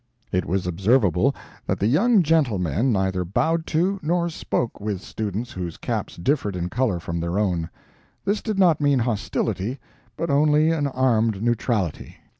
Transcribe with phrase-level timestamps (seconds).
[0.31, 1.35] It was observable
[1.67, 6.69] that the young gentlemen neither bowed to nor spoke with students whose caps differed in
[6.69, 7.69] color from their own.
[8.25, 9.79] This did not mean hostility,
[10.17, 12.15] but only an armed neutrality.